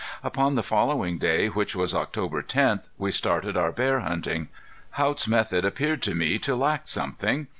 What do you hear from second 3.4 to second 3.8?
our